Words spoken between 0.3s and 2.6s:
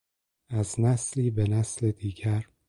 از نسلی به نسل دیگر